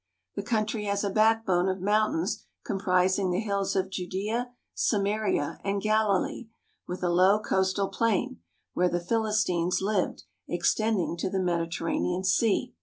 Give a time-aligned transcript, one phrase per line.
[0.35, 5.79] The country has a backbone of moun tains comprising the hills of Judea, Samaria, and
[5.79, 6.47] Galilee,
[6.87, 8.39] with a low coastal plain,
[8.73, 12.73] where the Philistines lived, extend ing to the Mediterranean Sea.